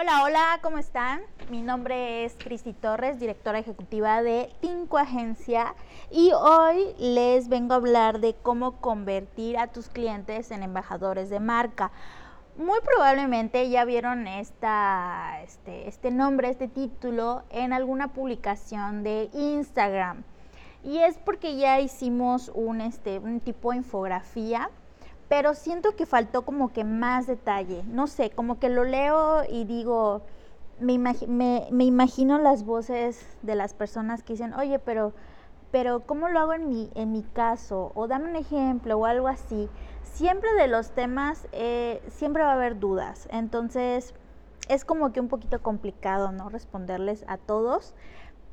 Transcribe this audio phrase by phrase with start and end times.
[0.00, 1.20] Hola, hola, ¿cómo están?
[1.50, 5.74] Mi nombre es Cristi Torres, directora ejecutiva de Tinco Agencia
[6.10, 11.38] y hoy les vengo a hablar de cómo convertir a tus clientes en embajadores de
[11.38, 11.90] marca.
[12.56, 14.66] Muy probablemente ya vieron este,
[15.86, 20.22] este nombre, este título en alguna publicación de Instagram.
[20.82, 24.70] Y es porque ya hicimos un, este, un tipo de infografía
[25.30, 27.84] pero siento que faltó como que más detalle.
[27.86, 30.22] No sé, como que lo leo y digo,
[30.80, 30.92] me,
[31.84, 35.12] imagino las voces de las personas que dicen, oye, pero,
[35.70, 37.92] pero ¿cómo lo hago en mi, en mi caso?
[37.94, 39.68] O dame un ejemplo o algo así.
[40.02, 43.28] Siempre de los temas, eh, siempre va a haber dudas.
[43.30, 44.14] Entonces,
[44.68, 46.48] es como que un poquito complicado, ¿no?
[46.48, 47.94] Responderles a todos.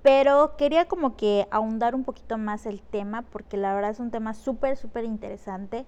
[0.04, 4.12] Pero quería como que ahondar un poquito más el tema porque la verdad es un
[4.12, 5.88] tema súper, súper interesante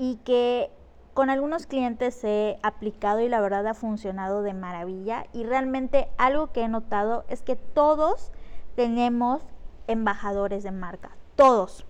[0.00, 0.70] y que
[1.12, 5.26] con algunos clientes he aplicado y la verdad ha funcionado de maravilla.
[5.34, 8.32] Y realmente algo que he notado es que todos
[8.76, 9.42] tenemos
[9.88, 11.84] embajadores de marca, todos.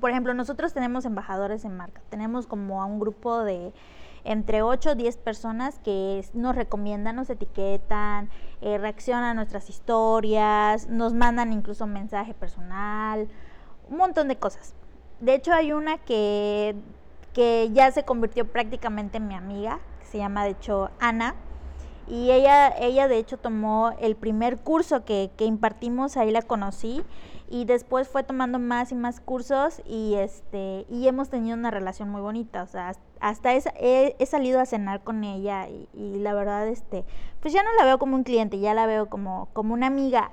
[0.00, 3.72] Por ejemplo, nosotros tenemos embajadores de marca, tenemos como a un grupo de
[4.22, 10.88] entre 8 o 10 personas que nos recomiendan, nos etiquetan, eh, reaccionan a nuestras historias,
[10.88, 13.28] nos mandan incluso un mensaje personal,
[13.88, 14.76] un montón de cosas.
[15.20, 16.74] De hecho, hay una que,
[17.34, 21.34] que ya se convirtió prácticamente en mi amiga, que se llama de hecho Ana.
[22.08, 27.04] Y ella, ella de hecho tomó el primer curso que, que impartimos, ahí la conocí.
[27.48, 32.08] Y después fue tomando más y más cursos y este y hemos tenido una relación
[32.08, 32.62] muy bonita.
[32.62, 37.04] O sea hasta he, he, salido a cenar con ella y, y, la verdad este
[37.40, 40.30] pues ya no la veo como un cliente ya la veo como como una amiga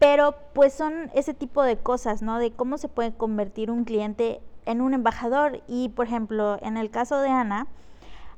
[0.00, 2.38] pero pues son ese tipo de cosas, ¿no?
[2.38, 5.62] De cómo se puede convertir un cliente en un embajador.
[5.68, 7.66] Y por ejemplo, en el caso de Ana,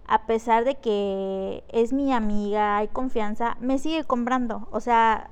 [0.06, 4.66] a pesar de que es mi amiga, hay confianza, me sigue comprando.
[4.72, 5.30] O sea,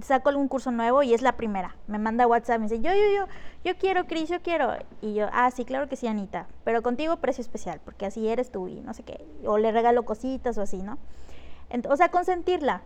[0.00, 1.74] saco algún curso nuevo y es la primera.
[1.88, 3.26] Me manda WhatsApp, me dice, yo, yo, yo,
[3.64, 4.74] yo quiero, Cris, yo quiero.
[5.00, 6.46] Y yo, ah, sí, claro que sí, Anita.
[6.62, 9.26] Pero contigo precio especial, porque así eres tú y no sé qué.
[9.44, 10.98] O le regalo cositas o así, ¿no?
[11.88, 12.82] o sea, consentirla.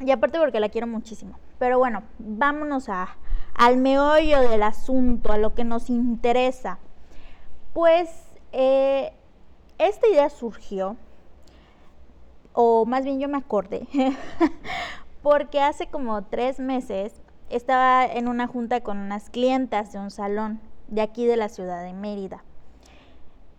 [0.00, 1.38] Y aparte porque la quiero muchísimo.
[1.58, 3.16] Pero bueno, vámonos a,
[3.54, 6.78] al meollo del asunto, a lo que nos interesa.
[7.72, 8.10] Pues
[8.52, 9.12] eh,
[9.78, 10.96] esta idea surgió,
[12.52, 13.86] o más bien yo me acordé,
[15.22, 20.60] porque hace como tres meses estaba en una junta con unas clientas de un salón
[20.88, 22.42] de aquí de la ciudad de Mérida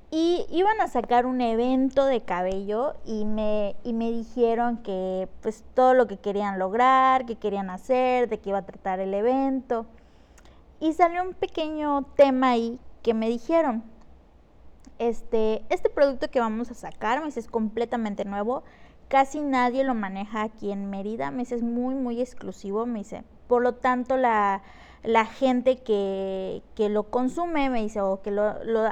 [0.10, 5.66] y iban a sacar un evento de cabello y me, y me dijeron que pues
[5.74, 9.86] todo lo que querían lograr, que querían hacer, de qué iba a tratar el evento.
[10.80, 13.84] Y salió un pequeño tema ahí que me dijeron,
[15.00, 18.64] este, este producto que vamos a sacar, me dice, es completamente nuevo,
[19.10, 23.24] casi nadie lo maneja aquí en Mérida, me dice, es muy, muy exclusivo, me dice,
[23.48, 24.62] por lo tanto la
[25.08, 28.44] la gente que, lo consume, me dice, o que lo,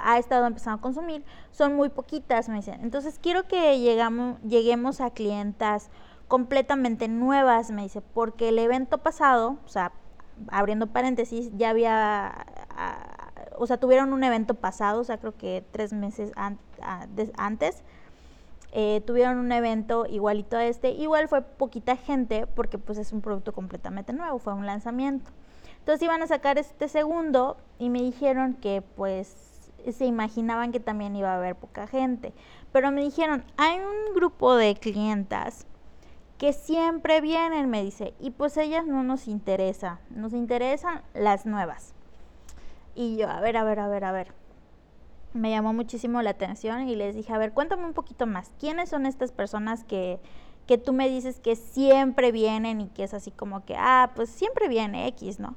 [0.02, 2.80] ha estado empezando a consumir, son muy poquitas, me dicen.
[2.84, 5.90] Entonces quiero que llegamos, lleguemos a clientas
[6.30, 9.92] completamente nuevas, me dice, porque el evento pasado, o sea,
[10.48, 15.66] abriendo paréntesis, ya había, ah, o sea, tuvieron un evento pasado, o sea, creo que
[15.72, 17.84] tres meses antes,
[18.78, 23.22] eh, tuvieron un evento igualito a este, igual fue poquita gente, porque pues es un
[23.22, 25.32] producto completamente nuevo, fue un lanzamiento.
[25.80, 31.16] Entonces iban a sacar este segundo y me dijeron que pues se imaginaban que también
[31.16, 32.34] iba a haber poca gente.
[32.74, 35.66] Pero me dijeron, hay un grupo de clientas
[36.38, 41.94] que siempre vienen, me dice, y pues ellas no nos interesa, nos interesan las nuevas.
[42.94, 44.45] Y yo, a ver, a ver, a ver, a ver.
[45.36, 48.54] Me llamó muchísimo la atención y les dije, a ver, cuéntame un poquito más.
[48.58, 50.20] ¿Quiénes son estas personas que,
[50.66, 54.30] que tú me dices que siempre vienen y que es así como que, ah, pues
[54.30, 55.56] siempre viene X, ¿no?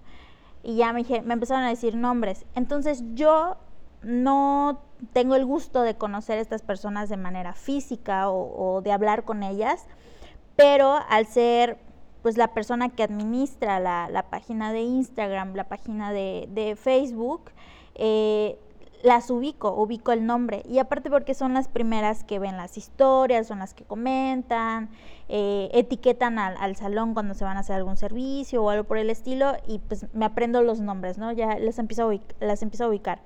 [0.64, 2.44] Y ya me, me empezaron a decir nombres.
[2.56, 3.56] Entonces yo
[4.02, 4.80] no
[5.12, 9.42] tengo el gusto de conocer a estas personas de manera física o, de hablar con
[9.42, 9.86] ellas,
[10.56, 11.78] pero al ser
[12.22, 17.52] pues la persona que administra la, la página de Instagram, la página de, de Facebook,
[17.94, 18.58] eh,
[19.02, 20.62] las ubico, ubico el nombre.
[20.68, 24.90] Y aparte porque son las primeras que ven las historias, son las que comentan,
[25.28, 29.10] eh, etiquetan al, salón cuando se van a hacer algún servicio o algo por el
[29.10, 31.32] estilo y pues me aprendo los nombres, ¿no?
[31.32, 32.10] Ya les empiezo
[32.40, 33.20] las empiezo a ubicar.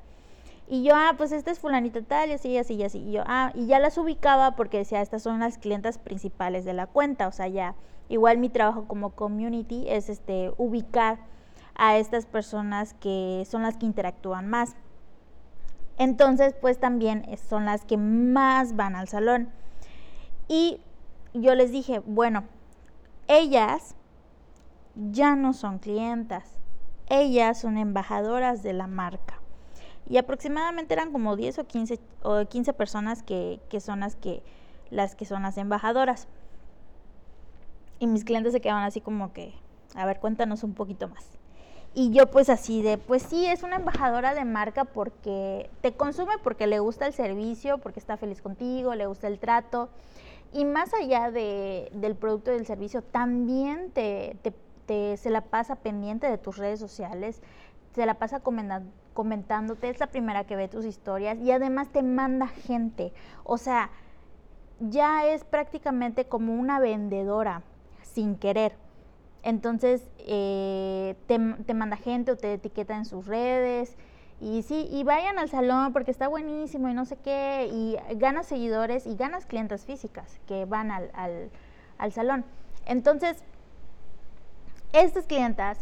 [0.69, 2.99] Y yo, ah, pues esta es fulanita tal, y así, y así, y así.
[2.99, 6.73] Y yo, ah, y ya las ubicaba porque decía, estas son las clientas principales de
[6.73, 7.29] la cuenta.
[7.29, 7.75] O sea, ya,
[8.09, 11.19] igual mi trabajo como community es este, ubicar
[11.75, 14.75] a estas personas que son las que interactúan más.
[15.99, 19.51] Entonces, pues también son las que más van al salón.
[20.49, 20.81] Y
[21.35, 22.45] yo les dije, bueno,
[23.29, 23.95] ellas
[24.95, 26.45] ya no son clientas,
[27.09, 29.41] ellas son embajadoras de la marca.
[30.09, 34.43] Y aproximadamente eran como 10 o 15, o 15 personas que, que son las que,
[34.91, 36.27] las que son las embajadoras.
[37.99, 39.55] Y mis clientes se quedaban así como que,
[39.95, 41.25] a ver, cuéntanos un poquito más.
[41.95, 46.33] Y yo pues así de, pues sí, es una embajadora de marca porque te consume
[46.43, 49.91] porque le gusta el servicio, porque está feliz contigo, le gusta el trato.
[50.55, 54.37] Y más allá de, del producto y del servicio, también te,
[54.87, 57.43] te, se la pasa pendiente de tus redes sociales,
[57.95, 58.41] se la pasa
[59.13, 63.13] comentándote, es la primera que ve tus historias y además te manda gente.
[63.45, 63.91] O sea,
[64.81, 67.63] ya es prácticamente como una vendedora
[68.03, 68.75] sin querer.
[69.43, 71.39] Entonces, eh, te,
[71.75, 73.97] manda gente o te etiqueta en sus redes.
[74.41, 77.69] Y sí, y vayan al salón porque está buenísimo y no sé qué.
[77.73, 81.51] Y ganas seguidores y ganas clientes físicas que van al, al,
[81.99, 82.45] al salón.
[82.87, 83.45] Entonces,
[84.93, 85.79] estas clientas,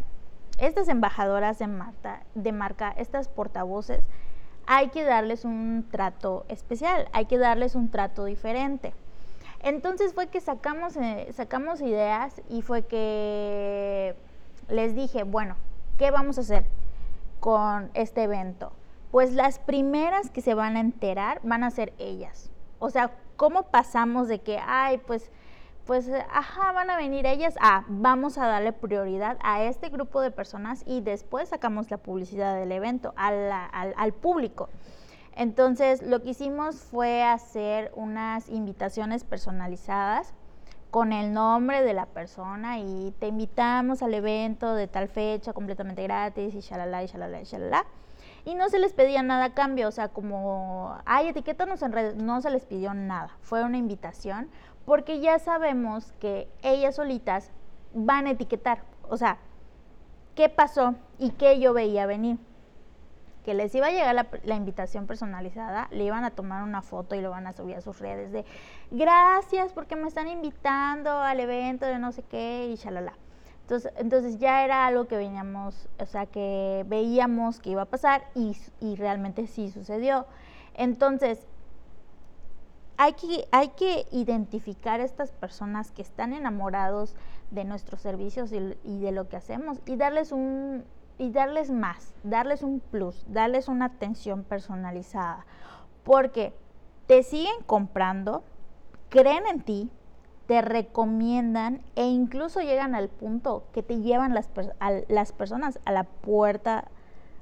[0.58, 4.04] estas embajadoras de marca, de marca, estas portavoces,
[4.66, 8.94] hay que darles un trato especial, hay que darles un trato diferente.
[9.62, 14.14] Entonces fue que sacamos, eh, sacamos ideas y fue que
[14.68, 15.56] les dije, bueno,
[15.98, 16.64] ¿qué vamos a hacer
[17.40, 18.72] con este evento?
[19.10, 22.50] Pues las primeras que se van a enterar van a ser ellas.
[22.78, 25.30] O sea, ¿cómo pasamos de que, ay, pues,
[25.84, 30.30] pues, ajá, van a venir ellas a, vamos a darle prioridad a este grupo de
[30.30, 34.70] personas y después sacamos la publicidad del evento al, al público?
[35.40, 40.34] Entonces, lo que hicimos fue hacer unas invitaciones personalizadas
[40.90, 46.02] con el nombre de la persona y te invitamos al evento de tal fecha completamente
[46.02, 47.86] gratis y shalala y shalala y shalala.
[48.44, 52.16] Y no se les pedía nada a cambio, o sea, como, ay, etiquétanos en redes,
[52.16, 53.30] no se les pidió nada.
[53.40, 54.50] Fue una invitación
[54.84, 57.50] porque ya sabemos que ellas solitas
[57.94, 59.38] van a etiquetar, o sea,
[60.34, 62.36] qué pasó y qué yo veía venir
[63.54, 67.30] les iba a llegar la, invitación personalizada, le iban a tomar una foto y lo
[67.30, 68.44] van a subir a sus redes de
[68.90, 73.14] gracias porque me están invitando al evento de no sé qué y shalala.
[73.62, 78.24] Entonces, entonces ya era algo que veníamos, o sea, que veíamos que iba a pasar
[78.34, 80.26] y, y realmente sí sucedió.
[80.74, 81.46] Entonces,
[82.96, 87.14] hay que, hay que identificar a estas personas que están enamorados
[87.50, 90.84] de nuestros servicios y de lo que hacemos y darles un,
[91.20, 95.44] y darles más, darles un plus, darles una atención personalizada,
[96.02, 96.54] porque
[97.06, 98.42] te siguen comprando,
[99.10, 99.90] creen en ti,
[100.46, 104.48] te recomiendan e incluso llegan al punto que te llevan las,
[105.08, 106.88] las personas a la puerta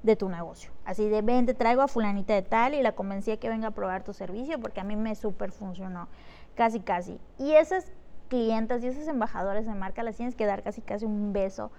[0.03, 0.73] de tu negocio.
[0.85, 3.69] Así de, ven, te traigo a fulanita de tal y la convencí a que venga
[3.69, 6.09] a probar tu servicio porque a mí me súper funcionó,
[6.57, 7.21] casi, casi.
[7.39, 7.93] Y esas
[8.29, 11.71] clientas y esos embajadores de marca las tienes que dar casi, casi un beso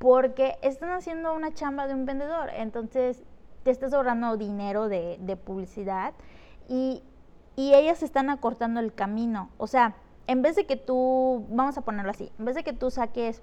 [0.00, 3.22] porque están haciendo una chamba de un vendedor, entonces
[3.62, 6.14] te estás ahorrando dinero de, publicidad
[6.68, 7.04] y,
[7.56, 9.50] ellas están acortando el camino.
[9.58, 9.94] O sea,
[10.26, 13.42] en vez de que tú, vamos a ponerlo así, en vez de que tú saques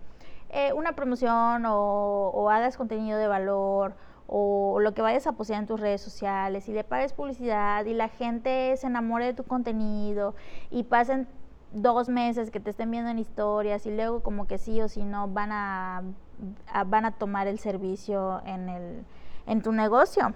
[0.49, 3.93] eh, una promoción o, hagas contenido de valor
[4.25, 7.93] o lo que vayas a postear en tus redes sociales y le pagues publicidad y
[7.93, 10.33] la gente se enamore de tu contenido
[10.71, 11.27] y pasen
[11.71, 15.03] dos meses que te estén viendo en historias y luego como que sí o sí
[15.03, 16.01] no van a
[16.85, 19.05] van a tomar el servicio en, el,
[19.45, 20.33] en tu negocio.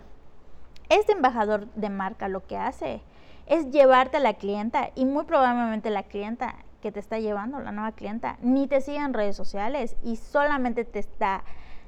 [0.90, 3.02] Este embajador de marca lo que hace
[3.46, 7.72] es llevarte a la clienta y muy probablemente la clienta que te está llevando, la
[7.72, 11.44] nueva clienta, ni te sigue en redes sociales y solamente te está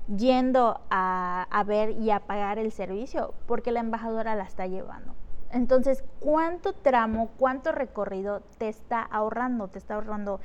[0.07, 5.15] yendo a, a ver y a pagar el servicio porque la embajadora la está llevando.
[5.51, 9.67] Entonces, ¿cuánto tramo, cuánto recorrido te está ahorrando?
[9.67, 10.39] Te está ahorrando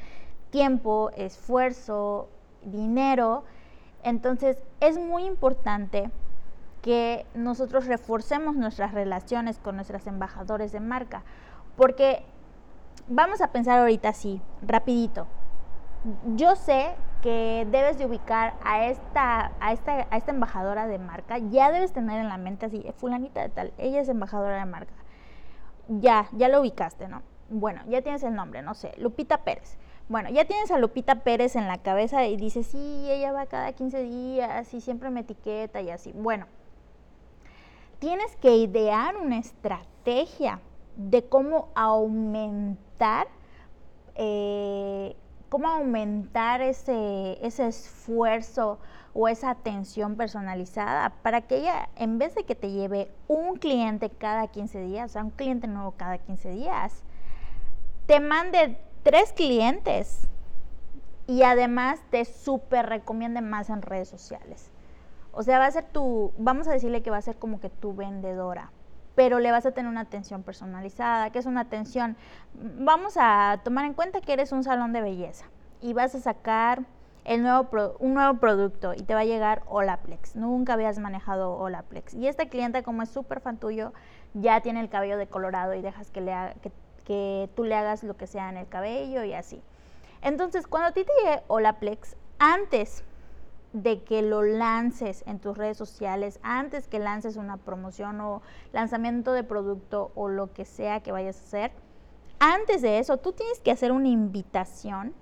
[0.50, 2.28] tiempo, esfuerzo,
[2.62, 3.44] dinero
[4.02, 6.10] entonces es muy importante
[6.82, 11.22] que nosotros reforcemos nuestras relaciones con nuestros embajadores de marca,
[11.76, 12.22] porque
[13.08, 15.26] vamos a pensar ahorita así, rapidito.
[16.36, 21.38] Yo sé que debes de ubicar a esta, a esta, a esta embajadora de marca,
[21.38, 24.94] ya debes tener en la mente así, fulanita de tal, ella es embajadora de marca.
[25.88, 27.22] Ya, ya lo ubicaste, ¿no?
[27.48, 29.78] Bueno, ya tienes el nombre, no sé, Lupita Pérez.
[30.08, 33.72] Bueno, ya tienes a Lupita Pérez en la cabeza y dices, sí, ella va cada
[33.72, 36.12] 15 días y siempre me etiqueta y así.
[36.14, 36.46] Bueno,
[37.98, 40.60] tienes que idear una estrategia
[40.96, 43.28] de cómo aumentar,
[44.14, 45.14] eh,
[45.50, 48.78] cómo aumentar ese, ese esfuerzo
[49.12, 54.08] o esa atención personalizada para que ella, en vez de que te lleve un cliente
[54.08, 57.02] cada 15 días, o sea, un cliente nuevo cada 15 días,
[58.06, 60.28] te mande tres clientes
[61.26, 64.70] y además te súper recomiende más en redes sociales.
[65.32, 67.70] O sea, va a ser tu, vamos a decirle que va a ser como que
[67.70, 68.70] tu vendedora,
[69.14, 72.16] pero le vas a tener una atención personalizada, que es una atención,
[72.54, 75.44] vamos a tomar en cuenta que eres un salón de belleza
[75.80, 76.84] y vas a sacar
[77.24, 80.34] el nuevo un nuevo producto y te va a llegar Olaplex.
[80.34, 82.14] Nunca habías manejado Olaplex.
[82.14, 83.92] Y esta clienta, como es súper fan tuyo,
[84.32, 86.72] ya tiene el cabello decolorado y dejas que, le que,
[87.08, 89.62] que tú le hagas lo que sea en el cabello y así.
[90.20, 93.02] Entonces, cuando a ti te llegue Olaplex, antes
[93.72, 99.32] de que lo lances en tus redes sociales, antes que lances una promoción o lanzamiento
[99.32, 101.72] de producto o lo que sea que vayas a hacer,
[102.40, 105.14] antes de eso, tú tienes que hacer una invitación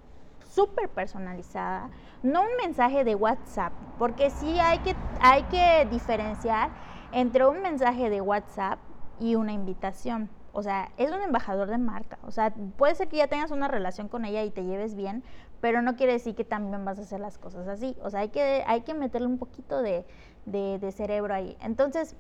[0.49, 1.91] súper personalizada,
[2.25, 6.71] no un mensaje de WhatsApp, porque sí hay que, hay que diferenciar
[7.13, 8.81] entre un mensaje de WhatsApp
[9.21, 10.29] y una invitación.
[10.57, 12.19] O sea, es un embajador de marca.
[12.25, 15.23] O sea, puede ser que ya tengas una relación con ella y te lleves bien,
[15.61, 17.95] pero no quiere decir que también vas a hacer las cosas así.
[18.03, 20.07] O sea, hay que, hay que meterle un poquito de,
[20.47, 21.59] de, cerebro ahí.
[21.61, 22.17] Entonces,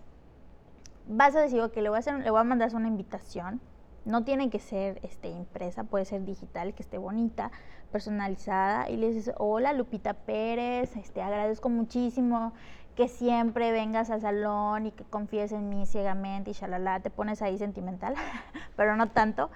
[1.09, 3.59] vas a decir, que le voy a, hacer, le voy a mandar una invitación.
[4.05, 7.51] No tiene que ser este, impresa, puede ser digital, que esté bonita,
[7.91, 8.91] personalizada.
[8.91, 12.53] Y le dices, hola Lupita Pérez, este, agradezco muchísimo
[12.97, 17.43] que siempre vengas al salón y que confíes en mí ciegamente y shalala, te pones
[17.43, 18.15] ahí sentimental,
[18.77, 19.51] pero no tanto.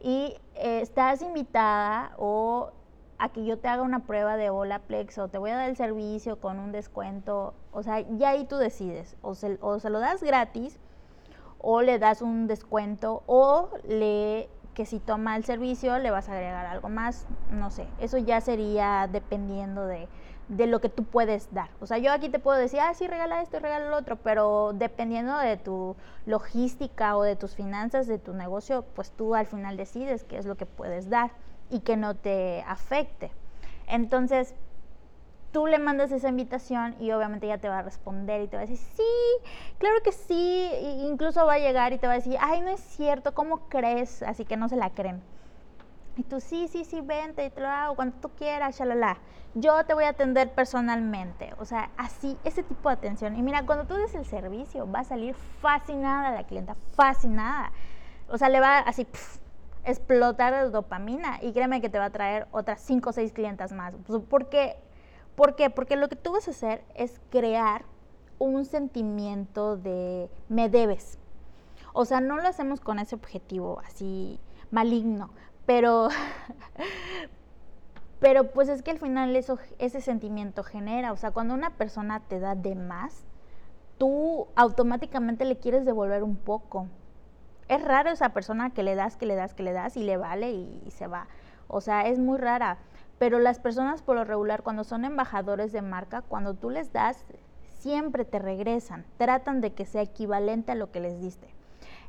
[0.00, 2.72] Y eh, estás invitada o
[3.18, 5.76] a que yo te haga una prueba de Olaplex o te voy a dar el
[5.76, 10.00] servicio con un descuento, o sea, ya ahí tú decides, o se, o se lo
[10.00, 10.78] das gratis
[11.58, 16.32] o le das un descuento o le que si toma el servicio le vas a
[16.32, 20.06] agregar algo más, no sé, eso ya sería dependiendo de,
[20.48, 21.70] de lo que tú puedes dar.
[21.80, 24.16] O sea, yo aquí te puedo decir, ah, sí, regala esto y regala lo otro,
[24.16, 29.46] pero dependiendo de tu logística o de tus finanzas, de tu negocio, pues tú al
[29.46, 31.32] final decides qué es lo que puedes dar
[31.70, 33.32] y que no te afecte.
[33.88, 34.54] Entonces,
[35.52, 38.62] tú le mandas esa invitación y obviamente ella te va a responder y te va
[38.62, 39.48] a decir, sí,
[39.78, 40.70] claro que sí,
[41.08, 44.22] incluso va a llegar y te va a decir, ay, no es cierto, ¿cómo crees?
[44.22, 45.22] Así que no se la creen.
[46.16, 49.18] Y tú, sí, sí, sí, vente y te lo hago cuando tú quieras, shalala.
[49.54, 51.52] Yo te voy a atender personalmente.
[51.58, 53.36] O sea, así, ese tipo de atención.
[53.36, 57.70] Y mira, cuando tú des el servicio, va a salir fascinada la clienta, fascinada.
[58.28, 59.06] O sea, le va así,
[59.84, 61.38] explotar de dopamina.
[61.42, 63.94] Y créeme que te va a traer otras 5 o 6 clientas más.
[64.28, 64.76] ¿Por qué?
[65.34, 65.68] ¿Por qué?
[65.68, 67.84] Porque lo que tú vas a hacer es crear
[68.38, 71.18] un sentimiento de me debes.
[71.92, 75.30] O sea, no lo hacemos con ese objetivo así maligno,
[75.66, 76.08] pero,
[78.20, 82.20] pero pues es que al final eso, ese sentimiento genera, o sea, cuando una persona
[82.20, 83.24] te da de más,
[83.98, 86.86] tú automáticamente le quieres devolver un poco.
[87.68, 90.16] Es raro esa persona que le das, que le das, que le das y le
[90.16, 91.26] vale y, y se va.
[91.68, 92.78] O sea, es muy rara.
[93.18, 97.24] Pero las personas por lo regular, cuando son embajadores de marca, cuando tú les das,
[97.78, 99.04] siempre te regresan.
[99.16, 101.55] Tratan de que sea equivalente a lo que les diste.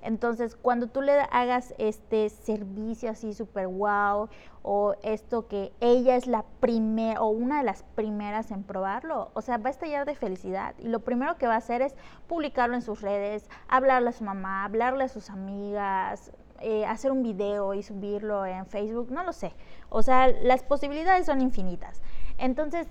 [0.02, 4.30] Entonces, cuando tú le hagas este servicio así súper wow
[4.64, 9.42] o esto que ella es la primera o una de las primeras en probarlo, o
[9.42, 10.76] sea, va a estallar de felicidad.
[10.80, 11.96] Y lo primero que va a hacer es
[12.28, 17.22] publicarlo en sus redes, hablarle a su mamá, hablarle a sus amigas, eh, hacer un
[17.22, 19.54] video y subirlo en Facebook, no lo sé.
[19.90, 22.02] O sea, las posibilidades son infinitas.
[22.38, 22.88] Entonces,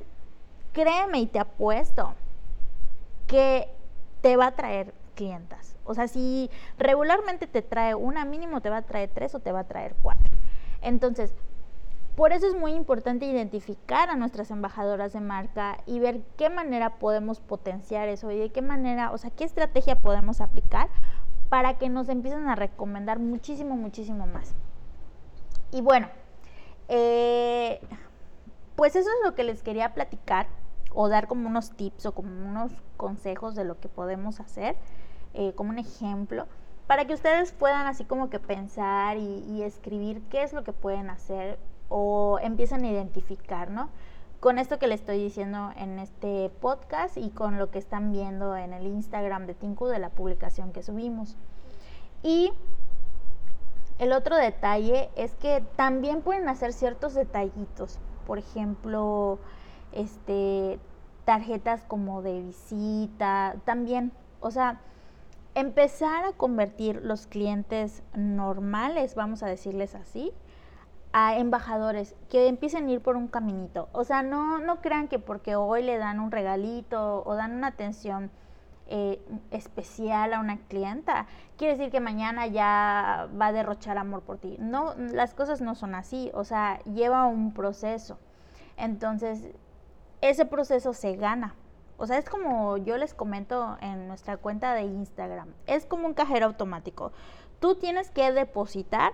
[0.73, 2.15] créeme y te apuesto
[3.27, 3.69] que
[4.21, 5.66] te va a traer clientas.
[5.87, 9.53] O sea, si regularmente te trae una, mínimo te va a traer tres o te
[9.53, 10.37] va a traer cuatro.
[10.83, 11.35] Entonces,
[12.17, 16.99] por eso es muy importante identificar a nuestras embajadoras de marca y ver qué manera
[16.99, 20.89] podemos potenciar eso y de qué manera, o sea, qué estrategia podemos aplicar
[21.51, 24.55] para que nos empiecen a recomendar muchísimo, muchísimo más.
[25.73, 26.09] Y bueno,
[26.89, 27.81] eh,
[28.77, 30.47] pues eso es lo que les quería platicar
[30.95, 34.77] o dar como unos tips o como unos consejos de lo que podemos hacer.
[35.39, 36.47] Eh, como un ejemplo,
[36.87, 41.11] para que ustedes puedan así como que pensar y, escribir qué es lo que pueden
[41.11, 41.59] hacer
[41.91, 43.91] o empiecen a identificar, ¿no?
[44.41, 48.57] Con esto que les estoy diciendo en este podcast y con lo que están viendo
[48.57, 51.37] en el Instagram de Tinku de la publicación que subimos.
[52.23, 52.51] Y
[53.99, 57.99] el otro detalle es que también pueden hacer ciertos detallitos.
[58.27, 59.39] Por ejemplo,
[59.93, 60.79] este
[61.27, 64.81] tarjetas como de visita, también, o sea,
[65.57, 70.33] empezar a convertir los clientes normales, vamos a decirles así,
[71.15, 73.89] a embajadores que empiecen a ir por un caminito.
[73.93, 77.69] O sea, no, no crean que porque hoy le dan un regalito o dan una
[77.69, 78.31] atención
[78.89, 79.19] eh,
[79.51, 84.59] especial a una clienta, quiere decir que mañana ya va a derrochar amor por ti.
[84.61, 88.19] No, las cosas no son así, o sea, lleva un proceso.
[88.77, 89.49] Entonces,
[90.21, 91.55] ese proceso se gana.
[91.99, 95.49] O sea, es como yo les comento en nuestra cuenta de Instagram.
[95.67, 97.13] Es como un cajero automático.
[97.61, 99.13] Tú tienes que depositar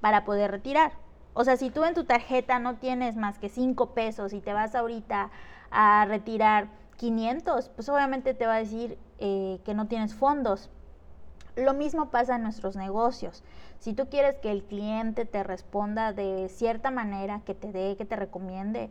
[0.00, 0.92] para poder retirar.
[1.34, 4.52] O sea, si tú en tu tarjeta no tienes más que 5 pesos y te
[4.52, 5.30] vas ahorita
[5.70, 10.70] a retirar 500, pues obviamente te va a decir eh, que no tienes fondos.
[11.56, 13.42] Lo mismo pasa en nuestros negocios.
[13.78, 18.04] Si tú quieres que el cliente te responda de cierta manera, que te dé, que
[18.04, 18.90] te recomiende,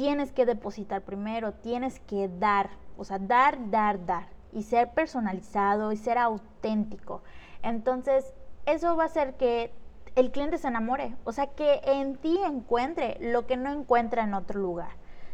[0.00, 5.92] tienes que depositar primero, tienes que dar, o sea, dar, dar, dar, y ser personalizado
[5.92, 7.20] y ser auténtico.
[7.62, 8.32] Entonces,
[8.64, 9.74] eso va a hacer que
[10.16, 14.32] el cliente se enamore, o sea, que en ti encuentre lo que no encuentra en
[14.32, 14.92] otro lugar.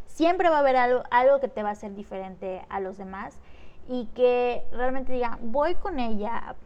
[0.09, 3.39] Siempre va a haber algo, algo que te va a hacer diferente a los demás
[3.87, 6.57] y que realmente diga, voy con ella,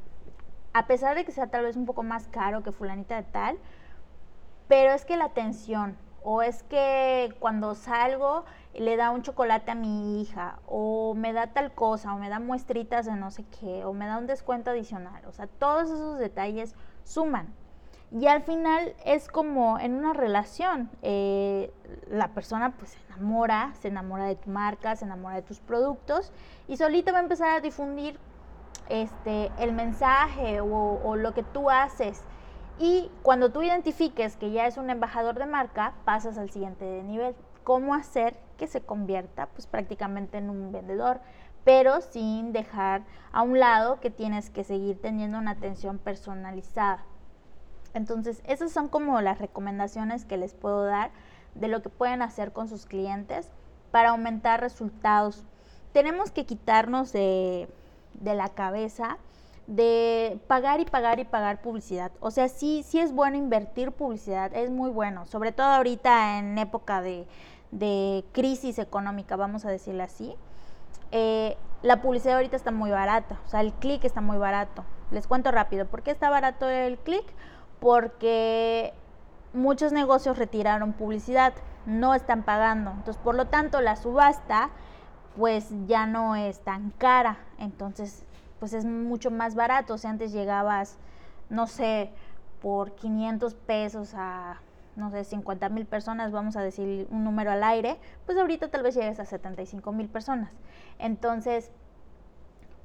[0.73, 3.59] a pesar de que sea tal vez un poco más caro que fulanita de tal,
[4.69, 9.74] pero es que la atención, o es que cuando salgo le da un chocolate a
[9.74, 13.84] mi hija, o me da tal cosa, o me da muestritas de no sé qué,
[13.84, 16.74] o me da un descuento adicional, o sea, todos esos detalles
[17.04, 17.52] suman.
[18.12, 21.72] Y al final es como en una relación, eh,
[22.08, 26.32] la persona pues se enamora, se enamora de tu marca, se enamora de tus productos
[26.66, 28.18] y solita va a empezar a difundir
[28.88, 32.24] este, el mensaje o, o lo que tú haces.
[32.80, 37.37] Y cuando tú identifiques que ya es un embajador de marca, pasas al siguiente nivel.
[37.62, 41.20] ¿Cómo hacer que se convierta pues prácticamente en un vendedor?
[41.64, 47.04] pero sin dejar a un lado que tienes que seguir teniendo una atención personalizada.
[47.92, 51.10] Entonces, esas son como las recomendaciones que les puedo dar
[51.54, 53.50] de lo que pueden hacer con sus clientes
[53.90, 55.44] para aumentar resultados.
[55.92, 57.68] Tenemos que quitarnos de,
[58.22, 59.18] la cabeza
[59.70, 62.12] de pagar y pagar y pagar publicidad.
[62.20, 66.59] O sea, sí, sí es bueno invertir publicidad, es muy bueno, sobre todo ahorita en
[66.59, 67.26] época de,
[68.33, 70.35] crisis económica, vamos a decirle así.
[71.12, 74.85] Eh, la publicidad ahorita está muy barata, o sea, el clic está muy barato.
[75.11, 77.24] Les cuento rápido, ¿por qué está barato el clic?
[77.80, 78.92] porque
[79.52, 81.54] muchos negocios retiraron publicidad,
[81.87, 82.90] no están pagando.
[82.90, 84.70] Entonces, por lo tanto, la subasta
[85.37, 87.38] pues ya no es tan cara.
[87.59, 88.24] Entonces,
[88.61, 89.99] pues es mucho más barato.
[89.99, 90.99] Si antes llegabas,
[91.49, 92.12] no sé,
[92.62, 94.61] por 500 pesos a,
[94.94, 98.83] no sé, 50 mil personas, vamos a decir un número al aire, pues ahorita tal
[98.83, 100.53] vez llegues a 75 mil personas.
[100.99, 101.73] Entonces,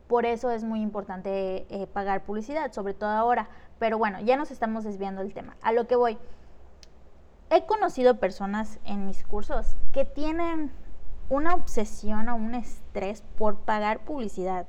[0.07, 3.49] por eso es muy importante eh, pagar publicidad, sobre todo ahora.
[3.79, 5.57] Pero bueno, ya nos estamos desviando del tema.
[5.61, 6.17] A lo que voy.
[7.49, 10.71] He conocido personas en mis cursos que tienen
[11.29, 14.67] una obsesión o un estrés por pagar publicidad.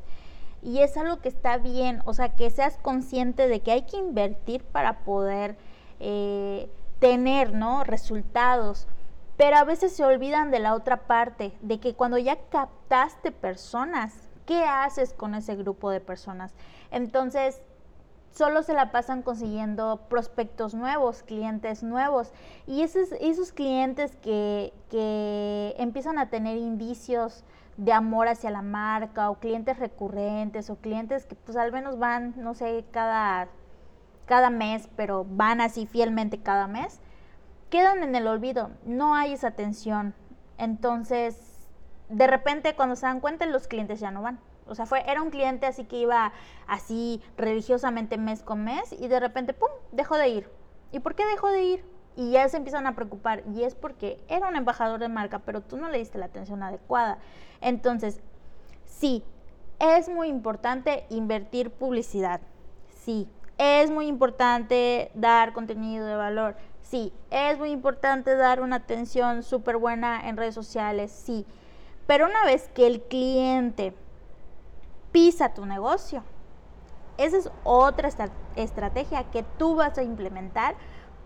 [0.67, 3.99] Y es algo que está bien, o sea, que seas consciente de que hay que
[3.99, 5.57] invertir para poder
[6.01, 7.85] eh, tener, ¿no?
[7.85, 8.89] Resultados.
[9.37, 14.29] Pero a veces se olvidan de la otra parte, de que cuando ya captaste personas,
[14.45, 16.53] ¿qué haces con ese grupo de personas?
[16.91, 17.63] Entonces,
[18.33, 22.33] solo se la pasan consiguiendo prospectos nuevos, clientes nuevos.
[22.67, 27.45] Y esos, esos clientes que, que empiezan a tener indicios
[27.77, 32.35] de amor hacia la marca o clientes recurrentes o clientes que pues al menos van,
[32.37, 33.49] no sé, cada,
[34.25, 37.01] cada mes, pero van así fielmente cada mes,
[37.71, 40.15] quedan en el olvido, no hay esa atención.
[40.59, 41.69] Entonces,
[42.09, 44.41] de repente cuando se dan cuenta los clientes ya no van.
[44.69, 46.33] O sea, fue, era un cliente así que iba
[46.67, 50.51] así religiosamente mes con mes y de repente, ¡pum!, dejó de ir.
[50.93, 51.96] ¿Y por qué dejó de ir?
[52.17, 55.61] Y ya se empiezan a preocupar y es porque era un embajador de marca, pero
[55.61, 57.19] tú no le diste la atención adecuada.
[57.61, 58.21] Entonces,
[58.87, 59.23] sí,
[59.79, 62.41] es muy importante invertir publicidad.
[62.89, 66.57] Sí, es muy importante dar contenido de valor.
[66.83, 71.13] Sí, es muy importante dar una atención súper buena en redes sociales.
[71.13, 71.45] Sí,
[72.07, 73.93] pero una vez que el cliente
[75.13, 76.23] pisa tu negocio.
[77.19, 78.11] Esa es otra
[78.57, 80.77] estrategia que tú vas a implementar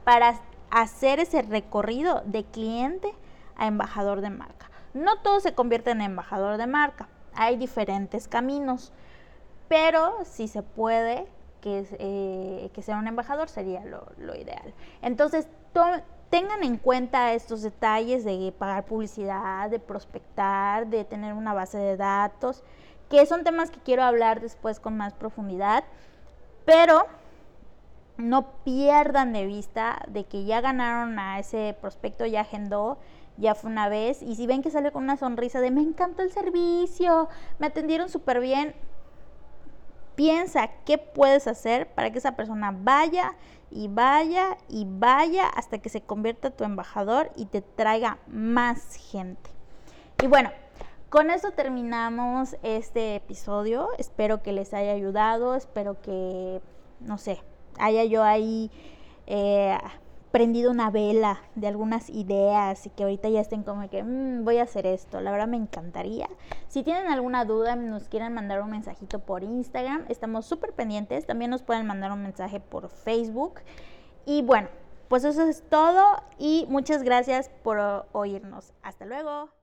[0.05, 3.13] para hacer ese recorrido de cliente
[3.57, 4.71] a embajador de marca.
[4.95, 8.93] No todo se convierte en embajador de marca, hay diferentes caminos,
[9.69, 11.27] pero si se puede
[11.61, 14.75] que, eh, que sea un embajador sería lo ideal.
[15.03, 15.47] Entonces,
[16.31, 21.97] tengan en cuenta estos detalles de pagar publicidad, de prospectar, de tener una base de
[21.97, 22.63] datos
[23.09, 25.83] que son temas que quiero hablar después con más profundidad,
[26.65, 27.07] pero
[28.21, 32.99] no pierdan de vista de que ya ganaron a ese prospecto, ya agendó,
[33.37, 34.23] ya fue una vez.
[34.23, 37.29] Y si ven que sale con una sonrisa de me encantó el servicio,
[37.59, 38.75] me atendieron súper bien,
[40.15, 43.35] piensa qué puedes hacer para que esa persona vaya
[43.71, 49.51] y vaya y vaya hasta que se convierta tu embajador y te traiga más gente.
[50.23, 50.51] Y bueno,
[51.09, 53.89] con eso terminamos este episodio.
[53.99, 56.61] Espero que les haya ayudado, espero que,
[57.01, 57.41] no sé,
[57.79, 58.71] haya yo ahí
[59.27, 59.77] eh,
[60.31, 64.59] prendido una vela de algunas ideas y que ahorita ya estén como que mm, voy
[64.59, 65.21] a hacer esto.
[65.21, 66.29] La verdad me encantaría.
[66.69, 71.27] Si tienen alguna duda, nos quieren mandar un mensajito por Instagram, estamos súper pendientes.
[71.27, 73.61] También nos pueden mandar un mensaje por Facebook.
[74.25, 74.69] Y bueno,
[75.09, 76.05] pues eso es todo
[76.39, 78.73] y muchas gracias por oírnos.
[78.83, 79.60] Hasta luego.